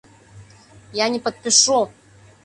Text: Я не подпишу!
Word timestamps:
Я 0.99 1.09
не 1.15 1.19
подпишу! 1.19 1.79